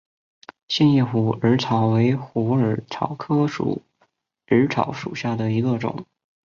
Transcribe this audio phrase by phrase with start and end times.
[0.67, 3.83] 线叶虎耳草为虎耳草科虎
[4.47, 6.07] 耳草属下的一个种。